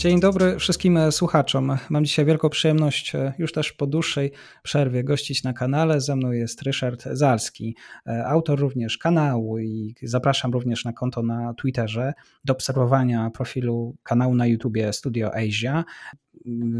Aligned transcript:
Dzień 0.00 0.20
dobry 0.20 0.58
wszystkim 0.58 0.98
słuchaczom. 1.12 1.76
Mam 1.90 2.04
dzisiaj 2.04 2.24
wielką 2.24 2.48
przyjemność, 2.48 3.14
e, 3.14 3.32
już 3.38 3.52
też 3.52 3.72
po 3.72 3.86
dłuższej 3.86 4.32
przerwie, 4.62 5.04
gościć 5.04 5.42
na 5.42 5.52
kanale. 5.52 6.00
Ze 6.00 6.16
mną 6.16 6.32
jest 6.32 6.62
Ryszard 6.62 7.04
Zalski, 7.12 7.76
e, 8.06 8.26
autor 8.26 8.60
również 8.60 8.98
kanału 8.98 9.58
i 9.58 9.94
zapraszam 10.02 10.52
również 10.52 10.84
na 10.84 10.92
konto 10.92 11.22
na 11.22 11.54
Twitterze 11.54 12.12
do 12.44 12.52
obserwowania 12.52 13.30
profilu 13.30 13.96
kanału 14.02 14.34
na 14.34 14.46
YouTubie 14.46 14.92
Studio 14.92 15.34
Asia. 15.34 15.84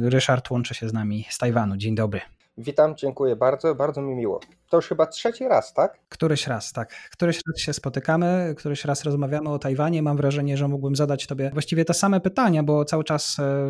Ryszard 0.02 0.50
łączy 0.50 0.74
się 0.74 0.88
z 0.88 0.92
nami 0.92 1.26
z 1.30 1.38
Tajwanu. 1.38 1.76
Dzień 1.76 1.94
dobry. 1.94 2.20
Witam, 2.62 2.96
dziękuję 2.96 3.36
bardzo, 3.36 3.74
bardzo 3.74 4.02
mi 4.02 4.14
miło. 4.14 4.40
To 4.68 4.76
już 4.76 4.88
chyba 4.88 5.06
trzeci 5.06 5.48
raz, 5.48 5.74
tak? 5.74 5.98
Któryś 6.08 6.46
raz, 6.46 6.72
tak. 6.72 6.94
Któryś 7.12 7.40
raz 7.48 7.60
się 7.60 7.72
spotykamy, 7.72 8.54
któryś 8.58 8.84
raz 8.84 9.04
rozmawiamy 9.04 9.50
o 9.50 9.58
Tajwanie. 9.58 10.02
Mam 10.02 10.16
wrażenie, 10.16 10.56
że 10.56 10.68
mógłbym 10.68 10.96
zadać 10.96 11.26
Tobie 11.26 11.50
właściwie 11.52 11.84
te 11.84 11.94
same 11.94 12.20
pytania, 12.20 12.62
bo 12.62 12.84
cały 12.84 13.04
czas 13.04 13.38
e, 13.38 13.66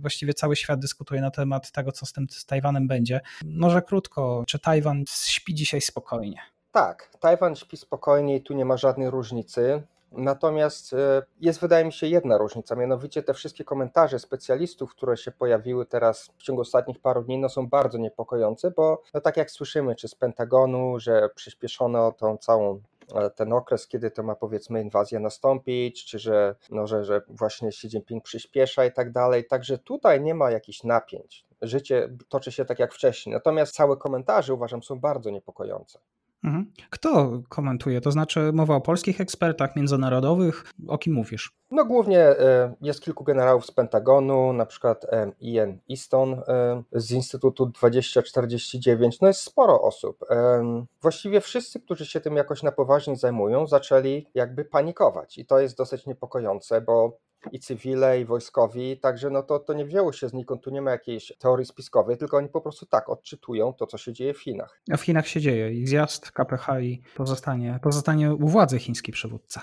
właściwie 0.00 0.34
cały 0.34 0.56
świat 0.56 0.80
dyskutuje 0.80 1.20
na 1.20 1.30
temat 1.30 1.72
tego, 1.72 1.92
co 1.92 2.06
z 2.06 2.12
tym 2.12 2.26
z 2.30 2.46
Tajwanem 2.46 2.88
będzie. 2.88 3.20
Może 3.44 3.82
krótko, 3.82 4.44
czy 4.46 4.58
Tajwan 4.58 5.04
śpi 5.08 5.54
dzisiaj 5.54 5.80
spokojnie? 5.80 6.40
Tak, 6.72 7.10
Tajwan 7.20 7.56
śpi 7.56 7.76
spokojnie 7.76 8.36
i 8.36 8.42
tu 8.42 8.54
nie 8.54 8.64
ma 8.64 8.76
żadnej 8.76 9.10
różnicy. 9.10 9.82
Natomiast 10.16 10.92
e, 10.92 11.22
jest, 11.40 11.60
wydaje 11.60 11.84
mi 11.84 11.92
się, 11.92 12.06
jedna 12.06 12.38
różnica, 12.38 12.76
mianowicie 12.76 13.22
te 13.22 13.34
wszystkie 13.34 13.64
komentarze 13.64 14.18
specjalistów, 14.18 14.90
które 14.90 15.16
się 15.16 15.30
pojawiły 15.30 15.86
teraz 15.86 16.30
w 16.38 16.42
ciągu 16.42 16.62
ostatnich 16.62 17.00
paru 17.00 17.22
dni, 17.22 17.38
no 17.38 17.48
są 17.48 17.68
bardzo 17.68 17.98
niepokojące, 17.98 18.70
bo 18.70 19.02
no 19.14 19.20
tak 19.20 19.36
jak 19.36 19.50
słyszymy, 19.50 19.94
czy 19.94 20.08
z 20.08 20.14
Pentagonu, 20.14 21.00
że 21.00 21.28
przyspieszono 21.34 22.12
tą 22.12 22.36
całą 22.36 22.80
e, 23.14 23.30
ten 23.30 23.52
okres, 23.52 23.88
kiedy 23.88 24.10
to 24.10 24.22
ma 24.22 24.34
powiedzmy 24.34 24.82
inwazja 24.82 25.20
nastąpić, 25.20 26.04
czy 26.04 26.18
że, 26.18 26.54
no, 26.70 26.86
że, 26.86 27.04
że 27.04 27.22
właśnie 27.28 27.68
Xi 27.68 27.86
Jinping 27.86 28.24
przyspiesza 28.24 28.84
i 28.84 28.92
tak 28.92 29.12
dalej. 29.12 29.46
Także 29.46 29.78
tutaj 29.78 30.20
nie 30.20 30.34
ma 30.34 30.50
jakichś 30.50 30.84
napięć. 30.84 31.46
Życie 31.62 32.08
toczy 32.28 32.52
się 32.52 32.64
tak 32.64 32.78
jak 32.78 32.94
wcześniej. 32.94 33.34
Natomiast 33.34 33.74
całe 33.74 33.96
komentarze 33.96 34.54
uważam 34.54 34.82
są 34.82 35.00
bardzo 35.00 35.30
niepokojące. 35.30 35.98
Mhm. 36.46 36.72
Kto 36.90 37.42
komentuje? 37.48 38.00
To 38.00 38.10
znaczy 38.10 38.50
mowa 38.52 38.74
o 38.74 38.80
polskich 38.80 39.20
ekspertach 39.20 39.76
międzynarodowych? 39.76 40.64
O 40.88 40.98
kim 40.98 41.14
mówisz? 41.14 41.52
No 41.70 41.84
głównie 41.84 42.18
e, 42.18 42.74
jest 42.80 43.00
kilku 43.00 43.24
generałów 43.24 43.66
z 43.66 43.70
Pentagonu, 43.70 44.52
na 44.52 44.66
przykład 44.66 45.04
e, 45.04 45.32
Ian 45.40 45.78
Easton 45.90 46.32
e, 46.34 46.82
z 46.92 47.12
Instytutu 47.12 47.66
2049. 47.66 49.20
No 49.20 49.28
jest 49.28 49.40
sporo 49.40 49.82
osób. 49.82 50.18
Właściwie 51.02 51.40
wszyscy, 51.40 51.80
którzy 51.80 52.06
się 52.06 52.20
tym 52.20 52.36
jakoś 52.36 52.62
na 52.62 52.72
poważnie 52.72 53.16
zajmują, 53.16 53.66
zaczęli 53.66 54.26
jakby 54.34 54.64
panikować 54.64 55.38
i 55.38 55.46
to 55.46 55.58
jest 55.58 55.76
dosyć 55.76 56.06
niepokojące, 56.06 56.80
bo 56.80 57.18
i 57.52 57.60
cywile, 57.60 58.20
i 58.20 58.24
wojskowi, 58.24 58.96
także 58.96 59.30
no 59.30 59.42
to, 59.42 59.58
to 59.58 59.72
nie 59.72 59.84
wzięło 59.84 60.12
się 60.12 60.28
znikąd, 60.28 60.62
tu 60.62 60.70
nie 60.70 60.82
ma 60.82 60.90
jakiejś 60.90 61.32
teorii 61.38 61.66
spiskowej, 61.66 62.16
tylko 62.16 62.36
oni 62.36 62.48
po 62.48 62.60
prostu 62.60 62.86
tak 62.86 63.08
odczytują 63.08 63.72
to, 63.72 63.86
co 63.86 63.98
się 63.98 64.12
dzieje 64.12 64.34
w 64.34 64.42
Chinach. 64.42 64.80
A 64.92 64.96
w 64.96 65.02
Chinach 65.02 65.28
się 65.28 65.40
dzieje 65.40 65.72
i 65.72 65.86
zjazd 65.86 66.30
KPH 66.30 66.68
i 66.80 67.02
pozostanie, 67.16 67.78
pozostanie 67.82 68.34
u 68.34 68.48
władzy 68.48 68.78
chiński 68.78 69.12
przywódca. 69.12 69.62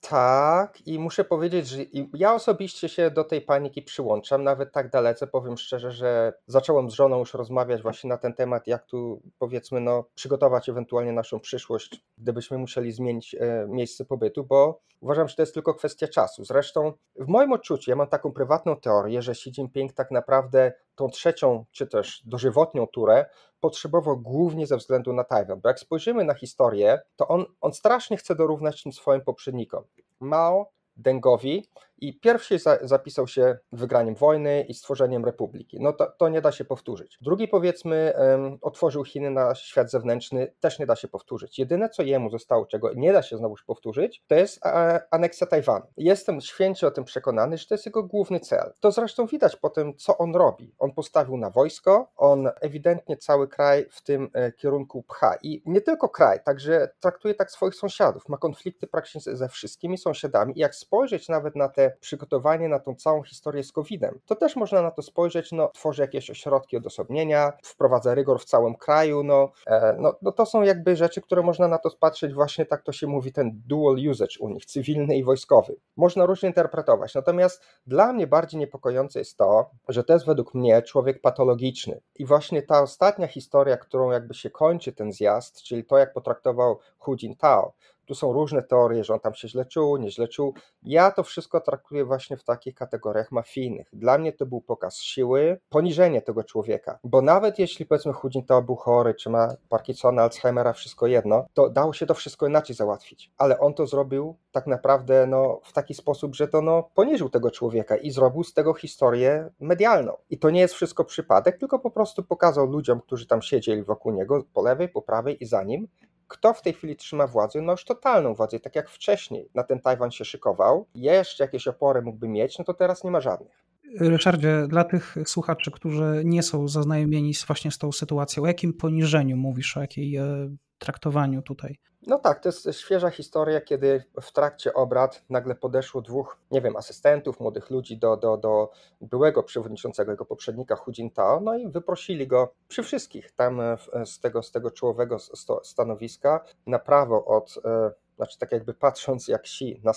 Tak, 0.00 0.86
i 0.86 0.98
muszę 0.98 1.24
powiedzieć, 1.24 1.68
że 1.68 1.78
ja 2.14 2.34
osobiście 2.34 2.88
się 2.88 3.10
do 3.10 3.24
tej 3.24 3.40
paniki 3.40 3.82
przyłączam, 3.82 4.44
nawet 4.44 4.72
tak 4.72 4.90
dalece, 4.90 5.26
powiem 5.26 5.56
szczerze, 5.56 5.90
że 5.90 6.32
zacząłem 6.46 6.90
z 6.90 6.94
żoną 6.94 7.18
już 7.18 7.34
rozmawiać 7.34 7.82
właśnie 7.82 8.08
na 8.08 8.18
ten 8.18 8.34
temat, 8.34 8.66
jak 8.66 8.86
tu 8.86 9.22
powiedzmy, 9.38 9.80
no, 9.80 10.04
przygotować 10.14 10.68
ewentualnie 10.68 11.12
naszą 11.12 11.40
przyszłość, 11.40 12.04
gdybyśmy 12.18 12.58
musieli 12.58 12.92
zmienić 12.92 13.34
e, 13.34 13.66
miejsce 13.68 14.04
pobytu, 14.04 14.44
bo 14.44 14.80
uważam, 15.00 15.28
że 15.28 15.36
to 15.36 15.42
jest 15.42 15.54
tylko 15.54 15.74
kwestia 15.74 16.08
czasu. 16.08 16.44
Zresztą 16.44 16.92
w 17.16 17.28
moim 17.28 17.52
odczuciu, 17.52 17.90
ja 17.90 17.96
mam 17.96 18.08
taką 18.08 18.32
prywatną 18.32 18.76
teorię, 18.76 19.22
że 19.22 19.32
Xi 19.32 19.50
Jinping 19.50 19.92
tak 19.92 20.10
naprawdę 20.10 20.72
tą 20.94 21.08
trzecią, 21.08 21.64
czy 21.72 21.86
też 21.86 22.22
dożywotnią 22.26 22.86
turę 22.86 23.26
potrzebował 23.60 24.16
głównie 24.16 24.66
ze 24.66 24.76
względu 24.76 25.12
na 25.12 25.24
Tajwan, 25.24 25.60
bo 25.60 25.68
jak 25.68 25.80
spojrzymy 25.80 26.24
na 26.24 26.34
historię, 26.34 27.00
to 27.16 27.28
on, 27.28 27.44
on 27.60 27.72
strasznie 27.72 28.16
chce 28.16 28.34
dorównać 28.34 28.82
tym 28.82 28.92
swoim 28.92 29.20
poprzednikom. 29.20 29.84
Mao 30.20 30.72
Dengowi 30.96 31.68
i 31.98 32.20
pierwszy 32.20 32.58
zapisał 32.82 33.26
się 33.26 33.58
wygraniem 33.72 34.14
wojny 34.14 34.62
i 34.68 34.74
stworzeniem 34.74 35.24
republiki. 35.24 35.78
No 35.80 35.92
to, 35.92 36.12
to 36.18 36.28
nie 36.28 36.40
da 36.40 36.52
się 36.52 36.64
powtórzyć. 36.64 37.18
Drugi 37.20 37.48
powiedzmy 37.48 38.12
um, 38.18 38.58
otworzył 38.62 39.04
Chiny 39.04 39.30
na 39.30 39.54
świat 39.54 39.90
zewnętrzny, 39.90 40.52
też 40.60 40.78
nie 40.78 40.86
da 40.86 40.96
się 40.96 41.08
powtórzyć. 41.08 41.58
Jedyne 41.58 41.88
co 41.88 42.02
jemu 42.02 42.30
zostało, 42.30 42.66
czego 42.66 42.92
nie 42.94 43.12
da 43.12 43.22
się 43.22 43.36
znowuż 43.36 43.64
powtórzyć, 43.64 44.24
to 44.26 44.34
jest 44.34 44.66
e, 44.66 45.00
aneksja 45.10 45.46
Tajwanu. 45.46 45.86
Jestem 45.96 46.40
święcie 46.40 46.86
o 46.86 46.90
tym 46.90 47.04
przekonany, 47.04 47.58
że 47.58 47.66
to 47.66 47.74
jest 47.74 47.86
jego 47.86 48.02
główny 48.02 48.40
cel. 48.40 48.72
To 48.80 48.90
zresztą 48.90 49.26
widać 49.26 49.56
po 49.56 49.70
tym, 49.70 49.96
co 49.96 50.18
on 50.18 50.34
robi. 50.34 50.74
On 50.78 50.92
postawił 50.92 51.36
na 51.36 51.50
wojsko, 51.50 52.12
on 52.16 52.48
ewidentnie 52.60 53.16
cały 53.16 53.48
kraj 53.48 53.86
w 53.90 54.02
tym 54.02 54.30
e, 54.32 54.52
kierunku 54.52 55.02
pcha 55.02 55.34
i 55.42 55.62
nie 55.66 55.80
tylko 55.80 56.08
kraj, 56.08 56.38
także 56.44 56.88
traktuje 57.00 57.34
tak 57.34 57.50
swoich 57.50 57.74
sąsiadów. 57.74 58.28
Ma 58.28 58.36
konflikty 58.36 58.86
praktycznie 58.86 59.36
ze 59.36 59.48
wszystkimi 59.48 59.98
sąsiadami 59.98 60.56
i 60.56 60.60
jak 60.60 60.74
spojrzeć 60.74 61.28
nawet 61.28 61.56
na 61.56 61.68
te 61.68 61.85
przygotowanie 62.00 62.68
na 62.68 62.78
tą 62.78 62.94
całą 62.94 63.22
historię 63.22 63.64
z 63.64 63.72
COVID-em, 63.72 64.20
to 64.26 64.36
też 64.36 64.56
można 64.56 64.82
na 64.82 64.90
to 64.90 65.02
spojrzeć, 65.02 65.52
no 65.52 65.68
tworzy 65.74 66.02
jakieś 66.02 66.30
ośrodki 66.30 66.76
odosobnienia, 66.76 67.52
wprowadza 67.62 68.14
rygor 68.14 68.40
w 68.40 68.44
całym 68.44 68.74
kraju, 68.74 69.22
no, 69.22 69.52
e, 69.66 69.96
no, 69.98 70.14
no 70.22 70.32
to 70.32 70.46
są 70.46 70.62
jakby 70.62 70.96
rzeczy, 70.96 71.20
które 71.20 71.42
można 71.42 71.68
na 71.68 71.78
to 71.78 71.90
patrzeć 72.00 72.34
właśnie 72.34 72.66
tak 72.66 72.82
to 72.82 72.92
się 72.92 73.06
mówi, 73.06 73.32
ten 73.32 73.62
dual 73.66 73.96
usage 74.10 74.38
u 74.40 74.48
nich, 74.48 74.66
cywilny 74.66 75.16
i 75.16 75.24
wojskowy. 75.24 75.76
Można 75.96 76.26
różnie 76.26 76.48
interpretować, 76.48 77.14
natomiast 77.14 77.62
dla 77.86 78.12
mnie 78.12 78.26
bardziej 78.26 78.60
niepokojące 78.60 79.18
jest 79.18 79.36
to, 79.36 79.70
że 79.88 80.04
to 80.04 80.12
jest 80.12 80.26
według 80.26 80.54
mnie 80.54 80.82
człowiek 80.82 81.20
patologiczny 81.20 82.00
i 82.14 82.24
właśnie 82.24 82.62
ta 82.62 82.82
ostatnia 82.82 83.26
historia, 83.26 83.76
którą 83.76 84.10
jakby 84.10 84.34
się 84.34 84.50
kończy 84.50 84.92
ten 84.92 85.12
zjazd, 85.12 85.62
czyli 85.62 85.84
to 85.84 85.98
jak 85.98 86.12
potraktował 86.12 86.78
Hu 86.98 87.16
Jintao, 87.16 87.72
tu 88.06 88.14
są 88.14 88.32
różne 88.32 88.62
teorie, 88.62 89.04
że 89.04 89.14
on 89.14 89.20
tam 89.20 89.34
się 89.34 89.48
źle 89.48 89.64
czuł, 89.64 89.96
nieźle 89.96 90.28
czuł. 90.28 90.54
Ja 90.82 91.10
to 91.10 91.22
wszystko 91.22 91.60
traktuję 91.60 92.04
właśnie 92.04 92.36
w 92.36 92.44
takich 92.44 92.74
kategoriach 92.74 93.32
mafijnych. 93.32 93.88
Dla 93.92 94.18
mnie 94.18 94.32
to 94.32 94.46
był 94.46 94.60
pokaz 94.60 94.98
siły, 94.98 95.60
poniżenie 95.68 96.22
tego 96.22 96.44
człowieka. 96.44 96.98
Bo 97.04 97.22
nawet 97.22 97.58
jeśli 97.58 97.86
powiedzmy 97.86 98.12
Hujinta 98.12 98.62
był 98.62 98.76
chory, 98.76 99.14
czy 99.14 99.30
ma 99.30 99.54
Parkinsona, 99.68 100.22
Alzheimera, 100.22 100.72
wszystko 100.72 101.06
jedno, 101.06 101.46
to 101.54 101.70
dało 101.70 101.92
się 101.92 102.06
to 102.06 102.14
wszystko 102.14 102.46
inaczej 102.46 102.76
załatwić. 102.76 103.30
Ale 103.38 103.58
on 103.58 103.74
to 103.74 103.86
zrobił 103.86 104.36
tak 104.52 104.66
naprawdę 104.66 105.26
no, 105.26 105.60
w 105.64 105.72
taki 105.72 105.94
sposób, 105.94 106.34
że 106.34 106.48
to 106.48 106.62
no, 106.62 106.90
poniżył 106.94 107.28
tego 107.28 107.50
człowieka 107.50 107.96
i 107.96 108.10
zrobił 108.10 108.44
z 108.44 108.54
tego 108.54 108.74
historię 108.74 109.50
medialną. 109.60 110.16
I 110.30 110.38
to 110.38 110.50
nie 110.50 110.60
jest 110.60 110.74
wszystko 110.74 111.04
przypadek, 111.04 111.58
tylko 111.58 111.78
po 111.78 111.90
prostu 111.90 112.22
pokazał 112.22 112.66
ludziom, 112.66 113.00
którzy 113.00 113.26
tam 113.26 113.42
siedzieli 113.42 113.82
wokół 113.82 114.12
niego, 114.12 114.44
po 114.52 114.62
lewej, 114.62 114.88
po 114.88 115.02
prawej 115.02 115.42
i 115.42 115.46
za 115.46 115.62
nim, 115.62 115.88
kto 116.28 116.54
w 116.54 116.62
tej 116.62 116.72
chwili 116.72 116.96
trzyma 116.96 117.26
władzę? 117.26 117.62
No 117.62 117.72
już 117.72 117.84
totalną 117.84 118.34
władzę, 118.34 118.60
tak 118.60 118.76
jak 118.76 118.90
wcześniej 118.90 119.48
na 119.54 119.64
ten 119.64 119.80
Tajwan 119.80 120.10
się 120.10 120.24
szykował, 120.24 120.86
jeszcze 120.94 121.44
jakieś 121.44 121.68
opory 121.68 122.02
mógłby 122.02 122.28
mieć, 122.28 122.58
no 122.58 122.64
to 122.64 122.74
teraz 122.74 123.04
nie 123.04 123.10
ma 123.10 123.20
żadnych. 123.20 123.66
Ryszardzie, 124.00 124.66
dla 124.68 124.84
tych 124.84 125.16
słuchaczy, 125.26 125.70
którzy 125.70 126.22
nie 126.24 126.42
są 126.42 126.68
zaznajomieni 126.68 127.32
właśnie 127.46 127.70
z 127.70 127.78
tą 127.78 127.92
sytuacją, 127.92 128.42
o 128.42 128.46
jakim 128.46 128.72
poniżeniu 128.72 129.36
mówisz, 129.36 129.76
o 129.76 129.80
jakiej 129.80 130.16
e, 130.16 130.48
traktowaniu 130.78 131.42
tutaj? 131.42 131.78
No 132.06 132.18
tak, 132.18 132.40
to 132.40 132.48
jest 132.48 132.72
świeża 132.72 133.10
historia, 133.10 133.60
kiedy 133.60 134.04
w 134.22 134.32
trakcie 134.32 134.74
obrad 134.74 135.24
nagle 135.30 135.54
podeszło 135.54 136.02
dwóch, 136.02 136.38
nie 136.50 136.60
wiem, 136.60 136.76
asystentów, 136.76 137.40
młodych 137.40 137.70
ludzi 137.70 137.98
do, 137.98 138.16
do, 138.16 138.36
do 138.36 138.70
byłego 139.00 139.42
przewodniczącego, 139.42 140.10
jego 140.10 140.24
poprzednika 140.24 140.76
Hu 140.76 140.92
Jintao, 140.92 141.40
no 141.40 141.56
i 141.56 141.68
wyprosili 141.68 142.26
go 142.26 142.52
przy 142.68 142.82
wszystkich 142.82 143.32
tam 143.32 143.60
e, 143.60 143.76
z 144.04 144.20
tego, 144.20 144.42
z 144.42 144.52
tego 144.52 144.70
czołowego 144.70 145.16
stanowiska 145.62 146.44
na 146.66 146.78
prawo 146.78 147.24
od, 147.24 147.54
e, 147.64 147.90
znaczy 148.16 148.38
tak 148.38 148.52
jakby 148.52 148.74
patrząc 148.74 149.28
jak 149.28 149.42
Xi 149.42 149.80
na, 149.84 149.92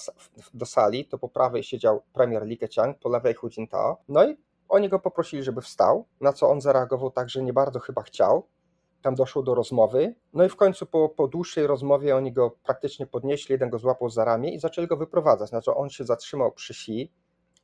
do 0.53 0.65
sali, 0.65 1.05
to 1.05 1.17
po 1.17 1.29
prawej 1.29 1.63
siedział 1.63 2.01
premier 2.13 2.45
Li 2.45 2.57
Keqiang, 2.57 2.99
po 2.99 3.09
lewej 3.09 3.33
Hu 3.33 3.49
Jintao, 3.49 3.97
no 4.07 4.29
i 4.29 4.37
oni 4.69 4.89
go 4.89 4.99
poprosili, 4.99 5.43
żeby 5.43 5.61
wstał, 5.61 6.05
na 6.21 6.33
co 6.33 6.49
on 6.49 6.61
zareagował 6.61 7.11
tak, 7.11 7.29
że 7.29 7.43
nie 7.43 7.53
bardzo 7.53 7.79
chyba 7.79 8.01
chciał, 8.01 8.47
tam 9.01 9.15
doszło 9.15 9.43
do 9.43 9.55
rozmowy. 9.55 10.15
No 10.33 10.45
i 10.45 10.49
w 10.49 10.55
końcu 10.55 10.85
po, 10.85 11.09
po 11.09 11.27
dłuższej 11.27 11.67
rozmowie 11.67 12.15
oni 12.15 12.33
go 12.33 12.51
praktycznie 12.63 13.07
podnieśli, 13.07 13.53
jeden 13.53 13.69
go 13.69 13.79
złapał 13.79 14.09
za 14.09 14.25
ramię 14.25 14.53
i 14.53 14.59
zaczęli 14.59 14.87
go 14.87 14.97
wyprowadzać. 14.97 15.49
Znaczy 15.49 15.73
on 15.73 15.89
się 15.89 16.03
zatrzymał 16.03 16.51
przy 16.51 16.73
si, 16.73 17.11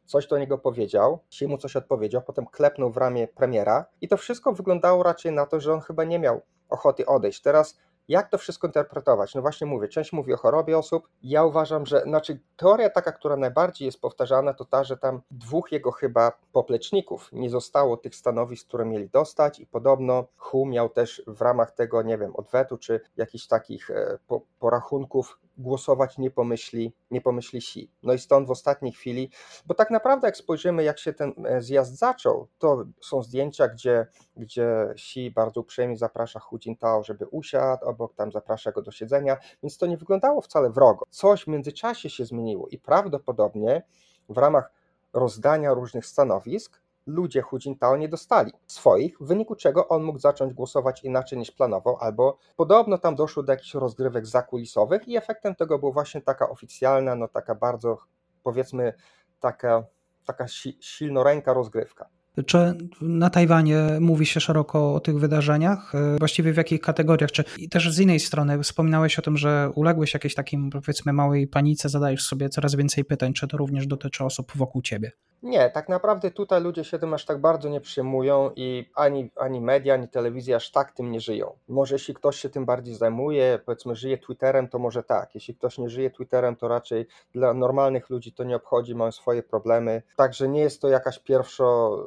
coś 0.05 0.27
do 0.27 0.37
niego 0.37 0.57
powiedział, 0.57 1.19
si 1.29 1.47
mu 1.47 1.57
coś 1.57 1.75
odpowiedział, 1.75 2.21
potem 2.21 2.45
klepnął 2.45 2.91
w 2.91 2.97
ramię 2.97 3.27
premiera 3.27 3.85
i 4.01 4.07
to 4.07 4.17
wszystko 4.17 4.53
wyglądało 4.53 5.03
raczej 5.03 5.31
na 5.31 5.45
to, 5.45 5.59
że 5.59 5.73
on 5.73 5.81
chyba 5.81 6.03
nie 6.03 6.19
miał 6.19 6.41
ochoty 6.69 7.05
odejść. 7.05 7.41
Teraz 7.41 7.79
Jak 8.07 8.29
to 8.29 8.37
wszystko 8.37 8.67
interpretować? 8.67 9.35
No 9.35 9.41
właśnie 9.41 9.67
mówię, 9.67 9.87
część 9.87 10.13
mówi 10.13 10.33
o 10.33 10.37
chorobie 10.37 10.77
osób. 10.77 11.09
Ja 11.23 11.43
uważam, 11.43 11.85
że 11.85 12.01
znaczy 12.01 12.39
teoria 12.57 12.89
taka, 12.89 13.11
która 13.11 13.35
najbardziej 13.35 13.85
jest 13.85 14.01
powtarzana, 14.01 14.53
to 14.53 14.65
ta, 14.65 14.83
że 14.83 14.97
tam 14.97 15.21
dwóch 15.31 15.71
jego 15.71 15.91
chyba 15.91 16.31
popleczników 16.51 17.29
nie 17.31 17.49
zostało 17.49 17.97
tych 17.97 18.15
stanowisk, 18.15 18.67
które 18.67 18.85
mieli 18.85 19.09
dostać 19.09 19.59
i 19.59 19.67
podobno 19.67 20.25
Hu 20.37 20.65
miał 20.65 20.89
też 20.89 21.23
w 21.27 21.41
ramach 21.41 21.71
tego, 21.71 22.01
nie 22.01 22.17
wiem, 22.17 22.35
odwetu 22.35 22.77
czy 22.77 23.01
jakichś 23.17 23.47
takich 23.47 23.91
e, 23.91 24.17
porachunków 24.59 25.39
głosować 25.57 26.17
nie 26.17 26.31
pomyśli, 26.31 26.93
nie 27.11 27.21
pomyśli 27.21 27.61
si. 27.61 27.91
No 28.03 28.13
i 28.13 28.19
stąd 28.19 28.47
w 28.47 28.51
ostatniej 28.51 28.91
chwili, 28.91 29.29
bo 29.65 29.73
tak 29.73 29.91
naprawdę 29.91 30.27
jak 30.27 30.37
spojrzymy, 30.37 30.83
jak 30.83 30.99
się 30.99 31.13
ten 31.13 31.33
e, 31.45 31.61
zjazd 31.61 31.97
zaczął, 31.97 32.47
to 32.57 32.85
są 33.01 33.23
zdjęcia, 33.23 33.67
gdzie, 33.67 34.07
gdzie 34.37 34.93
si 34.97 35.31
bardzo 35.31 35.61
uprzejmie 35.61 35.97
zaprasza 35.97 36.39
Hu 36.39 36.59
Jintao, 36.59 37.03
żeby 37.03 37.25
usiadł 37.25 37.85
obok, 37.85 38.15
tam 38.15 38.31
zaprasza 38.31 38.71
go 38.71 38.81
do 38.81 38.91
siedzenia, 38.91 39.37
więc 39.63 39.77
to 39.77 39.85
nie 39.85 39.97
wyglądało 39.97 40.41
wcale 40.41 40.69
wrogo. 40.69 41.05
Coś 41.09 41.43
w 41.43 41.47
międzyczasie 41.47 42.09
się 42.09 42.25
zmieniło 42.25 42.67
i 42.67 42.77
prawdopodobnie 42.77 43.83
w 44.29 44.37
ramach 44.37 44.71
rozdania 45.13 45.73
różnych 45.73 46.05
stanowisk 46.05 46.84
ludzie 47.05 47.41
Hu 47.41 47.57
Jintao 47.59 47.97
nie 47.97 48.09
dostali 48.09 48.51
swoich, 48.67 49.17
w 49.19 49.27
wyniku 49.27 49.55
czego 49.55 49.87
on 49.87 50.03
mógł 50.03 50.19
zacząć 50.19 50.53
głosować 50.53 51.03
inaczej 51.03 51.39
niż 51.39 51.51
planował, 51.51 51.97
albo 51.99 52.37
podobno 52.55 52.97
tam 52.97 53.15
doszło 53.15 53.43
do 53.43 53.53
jakichś 53.53 53.73
rozgrywek 53.73 54.25
zakulisowych 54.25 55.07
i 55.07 55.17
efektem 55.17 55.55
tego 55.55 55.79
była 55.79 55.91
właśnie 55.91 56.21
taka 56.21 56.49
oficjalna, 56.49 57.15
no 57.15 57.27
taka 57.27 57.55
bardzo 57.55 57.97
powiedzmy 58.43 58.93
taka, 59.39 59.83
taka 60.25 60.47
si 60.47 60.77
silnoręka 60.81 61.53
rozgrywka. 61.53 62.09
Czy 62.45 62.77
na 63.01 63.29
Tajwanie 63.29 63.77
mówi 63.99 64.25
się 64.25 64.39
szeroko 64.39 64.93
o 64.93 64.99
tych 64.99 65.19
wydarzeniach? 65.19 65.95
E, 65.95 66.17
właściwie 66.19 66.53
w 66.53 66.57
jakich 66.57 66.81
kategoriach? 66.81 67.31
Czy 67.31 67.43
i 67.57 67.69
też 67.69 67.93
z 67.93 67.99
innej 67.99 68.19
strony 68.19 68.63
wspominałeś 68.63 69.19
o 69.19 69.21
tym, 69.21 69.37
że 69.37 69.71
uległeś 69.75 70.13
jakiejś 70.13 70.35
takim 70.35 70.69
powiedzmy 70.69 71.13
małej 71.13 71.47
panice, 71.47 71.89
zadajesz 71.89 72.23
sobie 72.23 72.49
coraz 72.49 72.75
więcej 72.75 73.05
pytań, 73.05 73.33
czy 73.33 73.47
to 73.47 73.57
również 73.57 73.87
dotyczy 73.87 74.23
osób 74.23 74.51
wokół 74.55 74.81
ciebie? 74.81 75.11
Nie, 75.45 75.69
tak 75.69 75.89
naprawdę 75.89 76.31
tutaj 76.31 76.61
ludzie 76.61 76.83
się 76.83 76.99
tym 76.99 77.13
aż 77.13 77.25
tak 77.25 77.41
bardzo 77.41 77.69
nie 77.69 77.81
przyjmują 77.81 78.51
i 78.55 78.89
ani, 78.95 79.31
ani 79.35 79.61
media, 79.61 79.93
ani 79.93 80.07
telewizja 80.07 80.55
aż 80.55 80.71
tak 80.71 80.91
tym 80.91 81.11
nie 81.11 81.19
żyją. 81.19 81.57
Może 81.67 81.95
jeśli 81.95 82.13
ktoś 82.13 82.35
się 82.35 82.49
tym 82.49 82.65
bardziej 82.65 82.95
zajmuje, 82.95 83.59
powiedzmy 83.65 83.95
żyje 83.95 84.17
Twitterem, 84.17 84.67
to 84.67 84.79
może 84.79 85.03
tak. 85.03 85.35
Jeśli 85.35 85.55
ktoś 85.55 85.77
nie 85.77 85.89
żyje 85.89 86.11
Twitterem, 86.11 86.55
to 86.55 86.67
raczej 86.67 87.07
dla 87.33 87.53
normalnych 87.53 88.09
ludzi 88.09 88.33
to 88.33 88.43
nie 88.43 88.55
obchodzi, 88.55 88.95
mają 88.95 89.11
swoje 89.11 89.43
problemy. 89.43 90.01
Także 90.15 90.47
nie 90.47 90.59
jest 90.59 90.81
to 90.81 90.89
jakaś 90.89 91.19
pierwszo, 91.19 91.97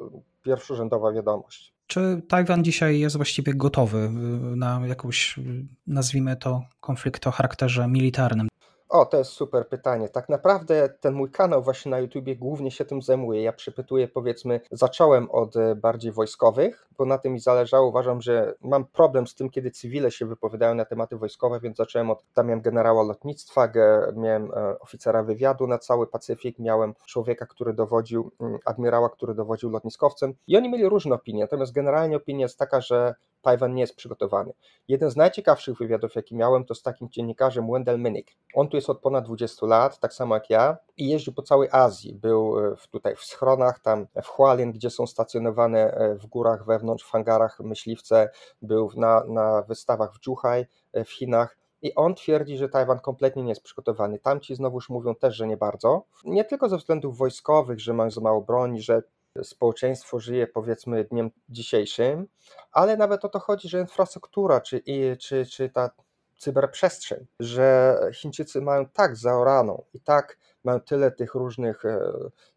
pierwszorzędowa 0.41 1.11
wiadomość. 1.11 1.73
Czy 1.87 2.21
Tajwan 2.27 2.63
dzisiaj 2.63 2.99
jest 2.99 3.15
właściwie 3.15 3.53
gotowy 3.53 4.09
na 4.55 4.87
jakąś, 4.87 5.39
nazwijmy 5.87 6.35
to, 6.35 6.61
konflikt 6.79 7.27
o 7.27 7.31
charakterze 7.31 7.87
militarnym? 7.87 8.48
O, 8.89 9.05
to 9.05 9.17
jest 9.17 9.31
super 9.31 9.67
pytanie. 9.67 10.09
Tak 10.09 10.29
naprawdę 10.29 10.89
ten 10.89 11.13
mój 11.13 11.31
kanał 11.31 11.63
właśnie 11.63 11.91
na 11.91 11.99
YouTubie 11.99 12.35
głównie 12.35 12.71
się 12.71 12.85
tym 12.85 13.01
zajmuje. 13.01 13.41
Ja 13.41 13.53
przypytuję, 13.53 14.07
powiedzmy, 14.07 14.61
zacząłem 14.71 15.31
od 15.31 15.55
e, 15.55 15.75
bardziej 15.75 16.11
wojskowych, 16.11 16.87
bo 16.97 17.05
na 17.05 17.17
tym 17.17 17.33
mi 17.33 17.39
zależało. 17.39 17.87
Uważam, 17.87 18.21
że 18.21 18.55
mam 18.61 18.85
problem 18.85 19.27
z 19.27 19.35
tym, 19.35 19.49
kiedy 19.49 19.71
cywile 19.71 20.11
się 20.11 20.25
wypowiadają 20.25 20.75
na 20.75 20.85
tematy 20.85 21.17
wojskowe, 21.17 21.59
więc 21.59 21.77
zacząłem 21.77 22.11
od, 22.11 22.23
tam 22.33 22.47
miałem 22.47 22.61
generała 22.61 23.03
lotnictwa, 23.03 23.71
miałem 24.15 24.51
e, 24.51 24.79
oficera 24.79 25.23
wywiadu 25.23 25.67
na 25.67 25.77
cały 25.77 26.07
Pacyfik, 26.07 26.59
miałem 26.59 26.93
człowieka, 27.07 27.45
który 27.45 27.73
dowodził, 27.73 28.31
mm, 28.39 28.59
admirała, 28.65 29.09
który 29.09 29.33
dowodził 29.33 29.69
lotniskowcem 29.69 30.33
i 30.47 30.57
oni 30.57 30.69
mieli 30.69 30.89
różne 30.89 31.15
opinie, 31.15 31.41
natomiast 31.41 31.73
generalnie 31.73 32.17
opinia 32.17 32.45
jest 32.45 32.57
taka, 32.57 32.81
że 32.81 33.15
Tajwan 33.41 33.73
nie 33.73 33.81
jest 33.81 33.95
przygotowany. 33.95 34.53
Jeden 34.87 35.11
z 35.11 35.15
najciekawszych 35.15 35.77
wywiadów, 35.77 36.15
jaki 36.15 36.35
miałem, 36.35 36.65
to 36.65 36.75
z 36.75 36.81
takim 36.81 37.09
dziennikarzem 37.09 37.71
Wendell 37.71 37.99
Minnick. 37.99 38.29
On 38.53 38.69
tu 38.69 38.77
jest 38.77 38.89
od 38.89 38.99
ponad 38.99 39.25
20 39.25 39.65
lat, 39.65 39.99
tak 39.99 40.13
samo 40.13 40.35
jak 40.35 40.49
ja, 40.49 40.77
i 40.97 41.09
jeździł 41.09 41.33
po 41.33 41.41
całej 41.41 41.69
Azji. 41.71 42.15
Był 42.15 42.59
e, 42.59 42.75
tutaj 42.91 43.15
w 43.15 43.23
schronach, 43.23 43.79
tam 43.79 44.07
w 44.23 44.27
Hualien, 44.27 44.71
gdzie 44.71 44.89
są 44.89 45.07
stacjonowane 45.07 45.91
e, 45.91 46.15
w 46.15 46.25
górach 46.25 46.65
wewnątrz, 46.65 47.05
w 47.05 47.11
hangarach 47.11 47.59
myśliwce, 47.59 48.29
był 48.61 48.91
na, 48.95 49.23
na 49.27 49.61
wystawach 49.61 50.13
w 50.13 50.23
Zhuhai 50.23 50.65
e, 50.93 51.05
w 51.05 51.11
Chinach. 51.11 51.57
I 51.81 51.95
on 51.95 52.15
twierdzi, 52.15 52.57
że 52.57 52.69
Tajwan 52.69 52.99
kompletnie 52.99 53.43
nie 53.43 53.49
jest 53.49 53.63
przygotowany. 53.63 54.19
Tamci 54.19 54.55
znowuż 54.55 54.89
mówią 54.89 55.15
też, 55.15 55.35
że 55.35 55.47
nie 55.47 55.57
bardzo. 55.57 56.03
Nie 56.25 56.45
tylko 56.45 56.69
ze 56.69 56.77
względów 56.77 57.17
wojskowych, 57.17 57.79
że 57.79 57.93
mają 57.93 58.11
za 58.11 58.21
mało 58.21 58.41
broni, 58.41 58.81
że 58.81 59.03
społeczeństwo 59.43 60.19
żyje 60.19 60.47
powiedzmy 60.47 61.03
dniem 61.03 61.31
dzisiejszym, 61.49 62.27
ale 62.71 62.97
nawet 62.97 63.25
o 63.25 63.29
to 63.29 63.39
chodzi, 63.39 63.69
że 63.69 63.79
infrastruktura 63.79 64.61
czy, 64.61 64.83
czy, 65.19 65.45
czy 65.45 65.69
ta 65.69 65.89
cyberprzestrzeń, 66.37 67.27
że 67.39 67.97
Chińczycy 68.13 68.61
mają 68.61 68.85
tak 68.85 69.15
zaoraną 69.15 69.83
i 69.93 70.01
tak 70.01 70.37
mają 70.63 70.79
tyle 70.79 71.11
tych 71.11 71.35
różnych 71.35 71.85
e, 71.85 72.11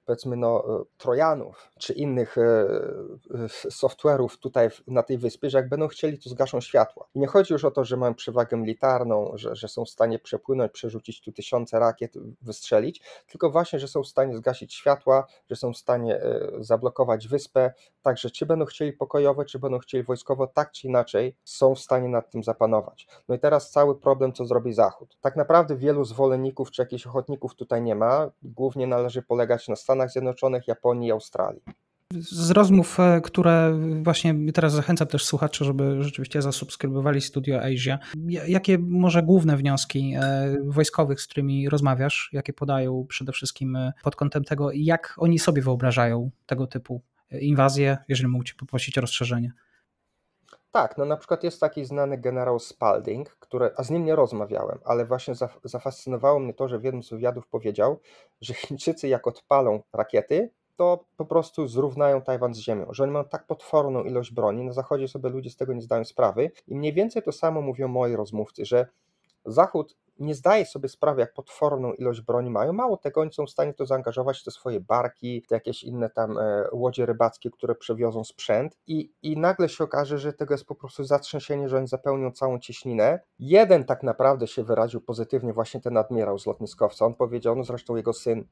powiedzmy 0.04 0.36
no, 0.36 0.80
e, 0.80 0.84
trojanów 0.98 1.68
czy 1.78 1.92
innych 1.92 2.38
e, 2.38 2.66
software'ów 3.70 4.38
tutaj 4.38 4.68
na 4.86 5.02
tej 5.02 5.18
wyspie, 5.18 5.50
że 5.50 5.58
jak 5.58 5.68
będą 5.68 5.88
chcieli, 5.88 6.18
to 6.18 6.30
zgaszą 6.30 6.60
światła. 6.60 7.08
I 7.14 7.18
nie 7.18 7.26
chodzi 7.26 7.52
już 7.52 7.64
o 7.64 7.70
to, 7.70 7.84
że 7.84 7.96
mają 7.96 8.14
przewagę 8.14 8.56
militarną, 8.56 9.32
że, 9.34 9.56
że 9.56 9.68
są 9.68 9.84
w 9.84 9.90
stanie 9.90 10.18
przepłynąć, 10.18 10.72
przerzucić 10.72 11.20
tu 11.20 11.32
tysiące 11.32 11.78
rakiet, 11.78 12.14
wystrzelić, 12.42 13.02
tylko 13.26 13.50
właśnie, 13.50 13.78
że 13.78 13.88
są 13.88 14.02
w 14.02 14.08
stanie 14.08 14.36
zgasić 14.36 14.74
światła, 14.74 15.26
że 15.50 15.56
są 15.56 15.72
w 15.72 15.76
stanie 15.76 16.20
zablokować 16.60 17.28
wyspę, 17.28 17.72
także 18.02 18.30
czy 18.30 18.46
będą 18.46 18.64
chcieli 18.64 18.92
pokojowo, 18.92 19.44
czy 19.44 19.58
będą 19.58 19.78
chcieli 19.78 20.04
wojskowo, 20.04 20.46
tak 20.46 20.72
czy 20.72 20.86
inaczej 20.86 21.36
są 21.44 21.74
w 21.74 21.78
stanie 21.78 22.08
nad 22.08 22.30
tym 22.30 22.42
zapanować. 22.42 23.06
No 23.28 23.34
i 23.34 23.38
teraz 23.38 23.70
cały 23.70 24.00
problem, 24.00 24.32
co 24.32 24.46
zrobi 24.46 24.72
Zachód. 24.72 25.16
Tak 25.20 25.36
naprawdę 25.36 25.76
wielu 25.76 26.04
zwolenników 26.04 26.70
czy 26.70 26.82
jakichś 26.82 27.06
ochotników 27.06 27.54
tutaj 27.54 27.82
nie 27.82 27.91
ma, 27.94 28.30
głównie 28.42 28.86
należy 28.86 29.22
polegać 29.22 29.68
na 29.68 29.76
Stanach 29.76 30.10
Zjednoczonych, 30.10 30.68
Japonii 30.68 31.08
i 31.08 31.12
Australii. 31.12 31.62
Z 32.20 32.50
rozmów, 32.50 33.00
e, 33.00 33.20
które 33.20 33.78
właśnie 34.02 34.34
teraz 34.52 34.72
zachęcam 34.72 35.08
też 35.08 35.24
słuchaczy, 35.24 35.64
żeby 35.64 36.02
rzeczywiście 36.02 36.42
zasubskrybowali 36.42 37.20
Studio 37.20 37.62
Asia. 37.62 37.98
Jakie 38.46 38.78
może 38.78 39.22
główne 39.22 39.56
wnioski 39.56 40.14
e, 40.16 40.56
wojskowych, 40.64 41.20
z 41.20 41.26
którymi 41.26 41.68
rozmawiasz, 41.68 42.30
jakie 42.32 42.52
podają 42.52 43.06
przede 43.08 43.32
wszystkim 43.32 43.76
e, 43.76 43.92
pod 44.02 44.16
kątem 44.16 44.44
tego, 44.44 44.72
jak 44.74 45.14
oni 45.18 45.38
sobie 45.38 45.62
wyobrażają 45.62 46.30
tego 46.46 46.66
typu 46.66 47.02
inwazję, 47.40 47.98
jeżeli 48.08 48.28
mógł 48.28 48.44
Cię 48.44 48.54
poprosić 48.54 48.98
o 48.98 49.00
rozszerzenie? 49.00 49.52
Tak, 50.72 50.98
no 50.98 51.04
na 51.04 51.16
przykład 51.16 51.44
jest 51.44 51.60
taki 51.60 51.84
znany 51.84 52.18
generał 52.18 52.58
Spalding, 52.58 53.28
który, 53.30 53.70
a 53.76 53.82
z 53.82 53.90
nim 53.90 54.04
nie 54.04 54.16
rozmawiałem, 54.16 54.78
ale 54.84 55.04
właśnie 55.04 55.34
zafascynowało 55.64 56.38
mnie 56.38 56.54
to, 56.54 56.68
że 56.68 56.78
w 56.78 56.84
jednym 56.84 57.02
z 57.02 57.10
wywiadów 57.10 57.46
powiedział, 57.48 58.00
że 58.40 58.54
Chińczycy 58.54 59.08
jak 59.08 59.26
odpalą 59.26 59.82
rakiety, 59.92 60.50
to 60.76 61.04
po 61.16 61.24
prostu 61.24 61.68
zrównają 61.68 62.22
Tajwan 62.22 62.54
z 62.54 62.58
ziemią, 62.58 62.86
że 62.90 63.02
oni 63.02 63.12
mają 63.12 63.24
tak 63.24 63.46
potworną 63.46 64.04
ilość 64.04 64.32
broni, 64.32 64.64
na 64.64 64.72
zachodzie 64.72 65.08
sobie 65.08 65.28
ludzie 65.28 65.50
z 65.50 65.56
tego 65.56 65.72
nie 65.72 65.82
zdają 65.82 66.04
sprawy. 66.04 66.50
I 66.68 66.74
mniej 66.74 66.92
więcej 66.92 67.22
to 67.22 67.32
samo 67.32 67.60
mówią 67.60 67.88
moi 67.88 68.16
rozmówcy, 68.16 68.64
że 68.64 68.86
Zachód 69.44 69.96
nie 70.18 70.34
zdaje 70.34 70.66
sobie 70.66 70.88
sprawy, 70.88 71.20
jak 71.20 71.34
potworną 71.34 71.92
ilość 71.92 72.20
broni 72.20 72.50
mają. 72.50 72.72
Mało 72.72 72.96
tego, 72.96 73.20
oni 73.20 73.32
są 73.32 73.46
w 73.46 73.50
stanie 73.50 73.74
to 73.74 73.86
zaangażować 73.86 74.44
te 74.44 74.50
swoje 74.50 74.80
barki, 74.80 75.42
te 75.42 75.54
jakieś 75.54 75.84
inne 75.84 76.10
tam 76.10 76.38
e, 76.38 76.68
łodzie 76.72 77.06
rybackie, 77.06 77.50
które 77.50 77.74
przewiozą 77.74 78.24
sprzęt 78.24 78.78
i, 78.86 79.12
i 79.22 79.36
nagle 79.36 79.68
się 79.68 79.84
okaże, 79.84 80.18
że 80.18 80.32
tego 80.32 80.54
jest 80.54 80.64
po 80.64 80.74
prostu 80.74 81.04
zatrzęsienie, 81.04 81.68
że 81.68 81.76
oni 81.76 81.86
zapełnią 81.86 82.32
całą 82.32 82.58
cieśninę. 82.58 83.20
Jeden 83.38 83.84
tak 83.84 84.02
naprawdę 84.02 84.46
się 84.46 84.64
wyraził 84.64 85.00
pozytywnie, 85.00 85.52
właśnie 85.52 85.80
ten 85.80 85.96
admirał 85.96 86.38
z 86.38 86.46
lotniskowca. 86.46 87.06
On 87.06 87.14
powiedział, 87.14 87.56
no 87.56 87.64
zresztą 87.64 87.96
jego 87.96 88.12
syn, 88.12 88.44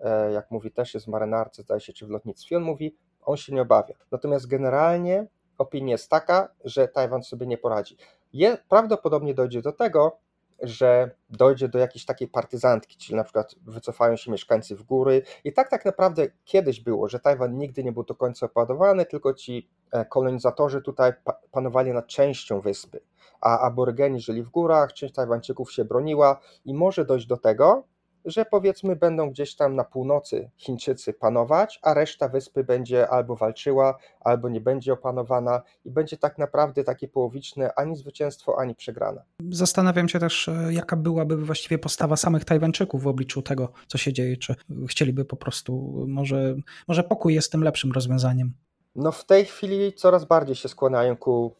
e, 0.00 0.32
jak 0.32 0.50
mówi, 0.50 0.70
też 0.70 0.94
jest 0.94 1.06
w 1.06 1.08
marynarce, 1.08 1.62
zdaje 1.62 1.80
się, 1.80 1.92
czy 1.92 2.06
w 2.06 2.10
lotnictwie, 2.10 2.56
on 2.56 2.62
mówi, 2.62 2.96
on 3.20 3.36
się 3.36 3.54
nie 3.54 3.62
obawia. 3.62 3.94
Natomiast 4.10 4.46
generalnie 4.46 5.26
opinia 5.58 5.92
jest 5.92 6.10
taka, 6.10 6.48
że 6.64 6.88
Tajwan 6.88 7.22
sobie 7.22 7.46
nie 7.46 7.58
poradzi. 7.58 7.96
Je, 8.32 8.58
prawdopodobnie 8.68 9.34
dojdzie 9.34 9.62
do 9.62 9.72
tego, 9.72 10.18
że 10.62 11.10
dojdzie 11.30 11.68
do 11.68 11.78
jakiejś 11.78 12.04
takiej 12.04 12.28
partyzantki, 12.28 12.96
czyli 12.96 13.16
na 13.16 13.24
przykład 13.24 13.54
wycofają 13.66 14.16
się 14.16 14.30
mieszkańcy 14.30 14.76
w 14.76 14.82
góry. 14.82 15.22
I 15.44 15.52
tak 15.52 15.70
tak 15.70 15.84
naprawdę 15.84 16.26
kiedyś 16.44 16.80
było, 16.80 17.08
że 17.08 17.20
Tajwan 17.20 17.58
nigdy 17.58 17.84
nie 17.84 17.92
był 17.92 18.04
do 18.04 18.14
końca 18.14 18.46
opadowany, 18.46 19.06
tylko 19.06 19.34
ci 19.34 19.68
e, 19.92 20.04
kolonizatorzy 20.04 20.82
tutaj 20.82 21.12
panowali 21.50 21.92
nad 21.92 22.06
częścią 22.06 22.60
wyspy, 22.60 23.00
a 23.40 23.58
aborygeni 23.58 24.20
żyli 24.20 24.42
w 24.42 24.50
górach, 24.50 24.92
część 24.92 25.14
Tajwańczyków 25.14 25.72
się 25.72 25.84
broniła 25.84 26.40
i 26.64 26.74
może 26.74 27.04
dojść 27.04 27.26
do 27.26 27.36
tego, 27.36 27.84
że 28.30 28.44
powiedzmy 28.44 28.96
będą 28.96 29.30
gdzieś 29.30 29.56
tam 29.56 29.76
na 29.76 29.84
północy 29.84 30.50
Chińczycy 30.56 31.12
panować, 31.12 31.78
a 31.82 31.94
reszta 31.94 32.28
wyspy 32.28 32.64
będzie 32.64 33.08
albo 33.08 33.36
walczyła, 33.36 33.98
albo 34.20 34.48
nie 34.48 34.60
będzie 34.60 34.92
opanowana 34.92 35.62
i 35.84 35.90
będzie 35.90 36.16
tak 36.16 36.38
naprawdę 36.38 36.84
takie 36.84 37.08
połowiczne 37.08 37.74
ani 37.74 37.96
zwycięstwo, 37.96 38.58
ani 38.58 38.74
przegrana. 38.74 39.22
Zastanawiam 39.50 40.08
się 40.08 40.18
też, 40.18 40.48
e, 40.48 40.72
jaka 40.72 40.96
byłaby 40.96 41.36
właściwie 41.36 41.78
postawa 41.78 42.16
samych 42.16 42.44
Tajwańczyków 42.44 43.02
w 43.02 43.06
obliczu 43.06 43.42
tego, 43.42 43.72
co 43.86 43.98
się 43.98 44.12
dzieje, 44.12 44.36
czy 44.36 44.54
chcieliby 44.88 45.24
po 45.24 45.36
prostu, 45.36 46.04
może, 46.08 46.54
może 46.88 47.04
pokój 47.04 47.34
jest 47.34 47.52
tym 47.52 47.62
lepszym 47.62 47.92
rozwiązaniem. 47.92 48.52
No 48.96 49.12
w 49.12 49.24
tej 49.24 49.44
chwili 49.44 49.92
coraz 49.92 50.24
bardziej 50.24 50.56
się 50.56 50.68
skłaniają 50.68 51.16
ku 51.16 51.54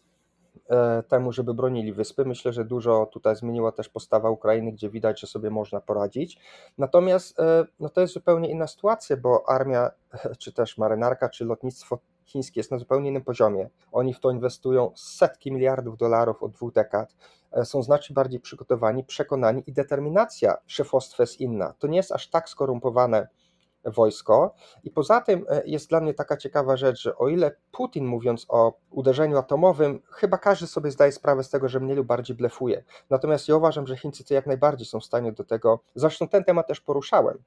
temu, 1.08 1.32
żeby 1.32 1.54
bronili 1.54 1.92
wyspy. 1.92 2.24
Myślę, 2.24 2.52
że 2.52 2.64
dużo 2.64 3.06
tutaj 3.06 3.36
zmieniła 3.36 3.72
też 3.72 3.88
postawa 3.88 4.30
Ukrainy, 4.30 4.72
gdzie 4.72 4.90
widać, 4.90 5.20
że 5.20 5.26
sobie 5.26 5.50
można 5.50 5.80
poradzić. 5.80 6.38
Natomiast 6.78 7.40
e, 7.40 7.64
no 7.80 7.88
to 7.88 8.00
jest 8.00 8.14
zupełnie 8.14 8.50
inna 8.50 8.66
sytuacja, 8.66 9.16
bo 9.16 9.48
armia, 9.48 9.90
czy 10.38 10.52
też 10.52 10.78
marynarka, 10.78 11.28
czy 11.28 11.44
lotnictwo 11.44 11.98
chińskie 12.24 12.60
jest 12.60 12.70
na 12.70 12.78
zupełnie 12.78 13.08
innym 13.08 13.24
poziomie. 13.24 13.68
Oni 13.92 14.14
w 14.14 14.20
to 14.20 14.30
inwestują 14.30 14.92
setki 14.96 15.52
miliardów 15.52 15.96
dolarów 15.96 16.42
od 16.42 16.52
dwóch 16.52 16.72
dekad. 16.72 17.14
E, 17.52 17.64
są 17.64 17.82
znacznie 17.82 18.14
bardziej 18.14 18.40
przygotowani, 18.40 19.04
przekonani 19.04 19.62
i 19.66 19.72
determinacja 19.72 20.56
szefostwa 20.66 21.22
jest 21.22 21.40
inna. 21.40 21.74
To 21.78 21.86
nie 21.86 21.96
jest 21.96 22.12
aż 22.12 22.30
tak 22.30 22.48
skorumpowane 22.48 23.28
wojsko. 23.90 24.54
I 24.84 24.90
poza 24.90 25.20
tym 25.20 25.46
e, 25.48 25.62
jest 25.66 25.88
dla 25.88 26.00
mnie 26.00 26.14
taka 26.14 26.36
ciekawa 26.36 26.76
rzecz, 26.76 27.00
że 27.00 27.16
o 27.16 27.28
ile 27.28 27.56
Putin 27.72 28.06
mówiąc 28.06 28.46
o 28.48 28.78
uderzeniu 28.90 29.38
atomowym, 29.38 30.02
chyba 30.10 30.38
każdy 30.38 30.66
sobie 30.66 30.90
zdaje 30.90 31.12
sprawę 31.12 31.44
z 31.44 31.50
tego, 31.50 31.68
że 31.68 31.80
mniej 31.80 31.96
lub 31.96 32.06
bardziej 32.06 32.36
blefuje. 32.36 32.84
Natomiast 33.10 33.48
ja 33.48 33.56
uważam, 33.56 33.86
że 33.86 33.96
Chińczycy 33.96 34.34
jak 34.34 34.46
najbardziej 34.46 34.86
są 34.86 35.00
w 35.00 35.04
stanie 35.04 35.32
do 35.32 35.44
tego, 35.44 35.80
zresztą 35.94 36.28
ten 36.28 36.44
temat 36.44 36.66
też 36.66 36.80
poruszałem 36.80 37.38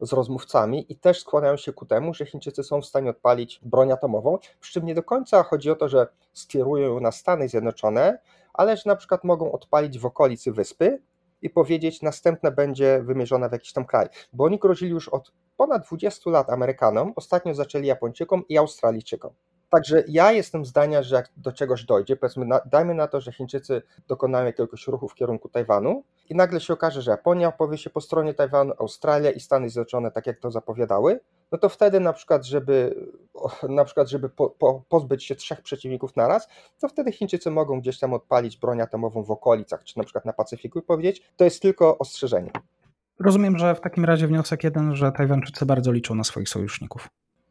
z 0.00 0.12
rozmówcami 0.12 0.92
i 0.92 0.96
też 0.96 1.20
skłaniają 1.20 1.56
się 1.56 1.72
ku 1.72 1.86
temu, 1.86 2.14
że 2.14 2.26
Chińczycy 2.26 2.62
są 2.62 2.80
w 2.80 2.86
stanie 2.86 3.10
odpalić 3.10 3.60
broń 3.62 3.92
atomową, 3.92 4.38
przy 4.60 4.72
czym 4.72 4.86
nie 4.86 4.94
do 4.94 5.02
końca 5.02 5.42
chodzi 5.42 5.70
o 5.70 5.76
to, 5.76 5.88
że 5.88 6.06
skierują 6.32 6.94
ją 6.94 7.00
na 7.00 7.12
Stany 7.12 7.48
Zjednoczone, 7.48 8.18
ale 8.54 8.76
że 8.76 8.82
na 8.86 8.96
przykład 8.96 9.24
mogą 9.24 9.52
odpalić 9.52 9.98
w 9.98 10.06
okolicy 10.06 10.52
wyspy 10.52 11.02
i 11.42 11.50
powiedzieć, 11.50 12.02
następne 12.02 12.52
będzie 12.52 13.02
wymierzone 13.02 13.48
w 13.48 13.52
jakiś 13.52 13.72
tam 13.72 13.84
kraj. 13.84 14.08
Bo 14.32 14.44
oni 14.44 14.58
grozili 14.58 14.90
już 14.90 15.08
od 15.08 15.32
ponad 15.56 15.86
20 15.86 16.30
lat 16.30 16.50
Amerykanom, 16.50 17.12
ostatnio 17.16 17.54
zaczęli 17.54 17.86
Japończykom 17.86 18.48
i 18.48 18.58
Australijczykom. 18.58 19.32
Także 19.70 20.04
ja 20.08 20.32
jestem 20.32 20.64
zdania, 20.64 21.02
że 21.02 21.16
jak 21.16 21.30
do 21.36 21.52
czegoś 21.52 21.84
dojdzie, 21.84 22.16
powiedzmy, 22.16 22.46
na, 22.46 22.60
dajmy 22.66 22.94
na 22.94 23.06
to, 23.06 23.20
że 23.20 23.32
Chińczycy 23.32 23.82
dokonają 24.08 24.46
jakiegoś 24.46 24.86
ruchu 24.86 25.08
w 25.08 25.14
kierunku 25.14 25.48
Tajwanu 25.48 26.04
i 26.28 26.34
nagle 26.34 26.60
się 26.60 26.72
okaże, 26.72 27.02
że 27.02 27.10
Japonia 27.10 27.48
opowie 27.48 27.78
się 27.78 27.90
po 27.90 28.00
stronie 28.00 28.34
Tajwanu, 28.34 28.72
Australia 28.78 29.30
i 29.30 29.40
Stany 29.40 29.70
Zjednoczone, 29.70 30.10
tak 30.10 30.26
jak 30.26 30.38
to 30.38 30.50
zapowiadały, 30.50 31.20
no 31.52 31.58
to 31.58 31.68
wtedy 31.68 32.00
na 32.00 32.12
przykład, 32.12 32.44
żeby, 32.44 32.94
na 33.68 33.84
przykład, 33.84 34.08
żeby 34.08 34.28
po, 34.28 34.50
po, 34.50 34.82
pozbyć 34.88 35.24
się 35.24 35.34
trzech 35.34 35.62
przeciwników 35.62 36.16
naraz, 36.16 36.48
to 36.80 36.88
wtedy 36.88 37.12
Chińczycy 37.12 37.50
mogą 37.50 37.80
gdzieś 37.80 37.98
tam 37.98 38.14
odpalić 38.14 38.56
broń 38.56 38.80
atomową 38.80 39.22
w 39.22 39.30
okolicach, 39.30 39.84
czy 39.84 39.98
na 39.98 40.04
przykład 40.04 40.24
na 40.24 40.32
Pacyfiku 40.32 40.78
i 40.78 40.82
powiedzieć, 40.82 41.32
to 41.36 41.44
jest 41.44 41.62
tylko 41.62 41.98
ostrzeżenie. 41.98 42.50
Rozumiem, 43.20 43.58
że 43.58 43.74
w 43.74 43.80
takim 43.80 44.04
razie 44.04 44.26
wniosek 44.26 44.64
jeden, 44.64 44.96
że 44.96 45.12
Tajwańczycy 45.12 45.66
bardzo 45.66 45.92
liczą 45.92 46.14
na 46.14 46.24
swoich 46.24 46.48
sojuszników. 46.48 47.08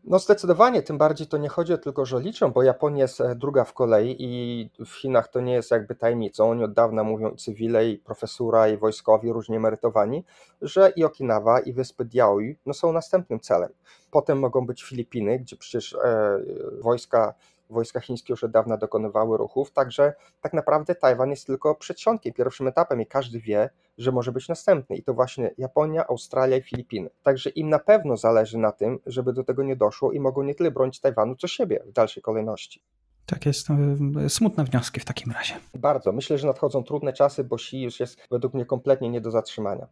No 0.08 0.20
zdecydowanie, 0.20 0.82
tym 0.82 0.98
bardziej 0.98 1.28
to 1.28 1.38
nie 1.38 1.50
chodzi 1.50 1.78
tylko, 1.78 2.06
że 2.06 2.20
liczą, 2.20 2.52
bo 2.52 2.64
Japonia 2.64 3.02
jest 3.02 3.22
e, 3.22 3.36
druga 3.36 3.64
w 3.64 3.74
kolei 3.74 4.16
i 4.20 4.70
w 4.86 4.92
Chinach 4.92 5.28
to 5.28 5.42
nie 5.42 5.54
jest 5.54 5.72
jakby 5.72 5.96
tajemnicą. 5.96 6.50
Oni 6.50 6.64
od 6.64 6.74
dawna 6.74 7.04
mówią 7.04 7.30
i 7.30 7.38
cywile, 7.38 7.90
i 7.90 7.98
profesura, 7.98 8.68
i 8.68 8.78
wojskowi, 8.78 9.32
różnie 9.32 9.58
emerytowani, 9.58 10.24
że 10.62 10.94
i 10.96 11.04
Okinawa, 11.04 11.60
i 11.60 11.74
wyspy 11.74 12.06
Diaoyu 12.06 12.56
no 12.66 12.74
są 12.74 12.92
następnym 12.92 13.40
celem. 13.40 13.70
Potem 14.12 14.40
mogą 14.40 14.66
być 14.66 14.84
Filipiny, 14.84 15.40
gdzie 15.40 15.56
przecież 15.56 15.94
e, 15.94 16.40
wojska 16.82 17.34
wojska 17.70 18.00
chińskie 18.00 18.34
już 18.34 18.44
od 18.44 18.52
dawna 18.52 18.78
dokonywały 18.78 19.38
ruchów, 19.38 19.72
także 19.72 20.14
tak 20.42 20.54
naprawdę 20.54 20.96
Tajwan 20.96 21.30
jest 21.30 21.48
tylko 21.48 21.76
przedsionkiem, 21.76 22.34
pierwszym 22.34 22.68
etapem 22.68 23.02
i 23.02 23.06
każdy 23.06 23.40
wie, 23.40 23.70
że 23.98 24.12
może 24.12 24.32
być 24.32 24.48
następny 24.48 24.96
i 24.96 25.04
to 25.04 25.14
właśnie 25.14 25.52
Japonia, 25.58 26.08
Australia 26.08 26.58
i 26.58 26.62
Filipiny. 26.62 27.10
Także 27.24 27.50
im 27.50 27.70
na 27.70 27.80
pewno 27.80 28.18
zależy 28.18 28.58
na 28.58 28.72
tym, 28.72 29.00
żeby 29.06 29.34
do 29.34 29.44
tego 29.44 29.64
nie 29.64 29.76
doszło 29.76 30.12
i 30.12 30.20
mogą 30.20 30.44
nie 30.44 30.56
tyle 30.56 30.72
bronić 30.72 31.00
Tajwanu, 31.00 31.36
co 31.36 31.48
siebie 31.48 31.84
w 31.86 31.92
dalszej 31.92 32.24
kolejności. 32.24 32.82
Tak 33.26 33.46
jest, 33.46 33.68
e, 33.70 34.30
smutne 34.30 34.64
wnioski 34.64 35.00
w 35.00 35.06
takim 35.06 35.32
razie. 35.32 35.54
Bardzo. 35.74 36.12
Myślę, 36.12 36.38
że 36.38 36.48
nadchodzą 36.48 36.84
trudne 36.84 37.14
czasy, 37.14 37.44
bo 37.44 37.56
Xi 37.56 37.82
już 37.82 38.00
jest 38.00 38.20
według 38.32 38.54
mnie 38.54 38.66
kompletnie 38.66 39.10
nie 39.10 39.22
do 39.22 39.32
zatrzymania. 39.32 39.88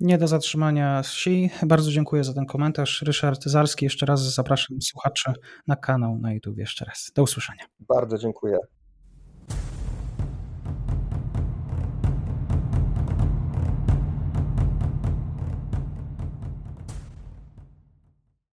Nie 0.00 0.18
do 0.18 0.28
zatrzymania 0.28 1.00
Xi. 1.00 1.50
Bardzo 1.66 1.90
dziękuję 1.90 2.24
za 2.24 2.34
ten 2.34 2.46
komentarz. 2.46 3.02
Ryszard 3.02 3.44
Zarski, 3.44 3.84
jeszcze 3.84 4.06
raz 4.06 4.34
zapraszam 4.34 4.82
słuchaczy 4.82 5.32
na 5.66 5.76
kanał 5.76 6.18
na 6.18 6.32
YouTube 6.32 6.58
jeszcze 6.58 6.84
raz. 6.84 7.12
Do 7.14 7.22
usłyszenia. 7.22 7.64
Bardzo 7.80 8.18
dziękuję. 8.18 8.58